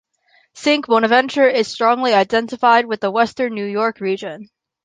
Saint 0.55 0.87
Bonaventure 0.87 1.45
is 1.47 1.67
strongly 1.67 2.11
identified 2.11 2.87
with 2.87 3.01
the 3.01 3.11
Western 3.11 3.53
New 3.53 3.65
York 3.67 3.99
region. 3.99 4.49